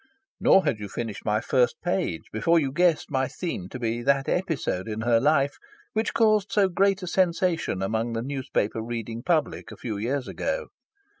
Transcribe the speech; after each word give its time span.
Nor 0.39 0.65
had 0.65 0.79
you 0.79 0.89
finished 0.89 1.25
my 1.25 1.41
first 1.41 1.75
page 1.83 2.23
before 2.33 2.57
you 2.57 2.71
guessed 2.71 3.11
my 3.11 3.27
theme 3.27 3.69
to 3.69 3.77
be 3.77 4.01
that 4.01 4.27
episode 4.27 4.87
in 4.87 5.01
her 5.01 5.19
life 5.19 5.57
which 5.93 6.15
caused 6.15 6.51
so 6.51 6.69
great 6.69 7.03
a 7.03 7.07
sensation 7.07 7.83
among 7.83 8.13
the 8.13 8.23
newspaper 8.23 8.81
reading 8.81 9.21
public 9.21 9.69
a 9.71 9.77
few 9.77 9.97
years 9.97 10.27
ago. 10.27 10.69